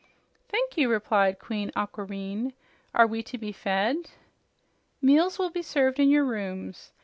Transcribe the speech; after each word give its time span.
"Thank 0.49 0.77
you," 0.77 0.89
replied 0.89 1.37
Queen 1.37 1.69
Aquareine. 1.75 2.53
"Are 2.95 3.05
we 3.05 3.21
to 3.21 3.37
be 3.37 3.51
fed?" 3.51 4.09
"Meals 4.99 5.37
will 5.37 5.51
be 5.51 5.61
served 5.61 5.99
in 5.99 6.09
your 6.09 6.25
rooms. 6.25 6.91